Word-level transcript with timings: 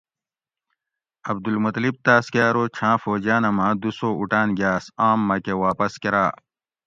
عبدالمطلب 1.31 1.93
تاسکہ 2.05 2.41
ارو 2.49 2.63
چھاں 2.75 2.95
فوجیانہ 3.03 3.49
ماۤں 3.57 3.73
دُو 3.81 3.89
سو 3.97 4.09
اُٹاۤن 4.19 4.47
گاۤس 4.59 4.85
آم 5.07 5.19
مکۤہ 5.27 5.53
واپس 5.63 5.93
کراۤ 6.01 6.29